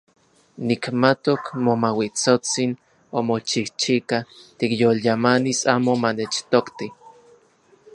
Nikmatok 0.67 1.43
Momauitsotsin 1.65 2.71
omochijchika 3.19 4.17
tikyolyamanis 4.57 5.59
amo 5.75 5.93
manechtokti. 6.03 6.87